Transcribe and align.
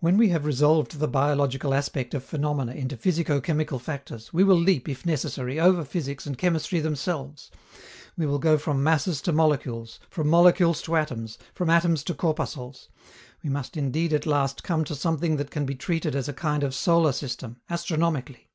When 0.00 0.16
we 0.16 0.30
have 0.30 0.46
resolved 0.46 0.98
the 0.98 1.06
biological 1.06 1.74
aspect 1.74 2.14
of 2.14 2.24
phenomena 2.24 2.72
into 2.72 2.96
physico 2.96 3.38
chemical 3.38 3.78
factors, 3.78 4.32
we 4.32 4.42
will 4.44 4.56
leap, 4.56 4.88
if 4.88 5.04
necessary, 5.04 5.60
over 5.60 5.84
physics 5.84 6.24
and 6.24 6.38
chemistry 6.38 6.80
themselves; 6.80 7.50
we 8.16 8.24
will 8.24 8.38
go 8.38 8.56
from 8.56 8.82
masses 8.82 9.20
to 9.20 9.30
molecules, 9.32 10.00
from 10.08 10.30
molecules 10.30 10.80
to 10.80 10.96
atoms, 10.96 11.36
from 11.52 11.68
atoms 11.68 12.02
to 12.04 12.14
corpuscles: 12.14 12.88
we 13.44 13.50
must 13.50 13.76
indeed 13.76 14.14
at 14.14 14.24
last 14.24 14.64
come 14.64 14.84
to 14.84 14.94
something 14.94 15.36
that 15.36 15.50
can 15.50 15.66
be 15.66 15.74
treated 15.74 16.16
as 16.16 16.28
a 16.30 16.32
kind 16.32 16.64
of 16.64 16.74
solar 16.74 17.12
system, 17.12 17.58
astronomically. 17.68 18.48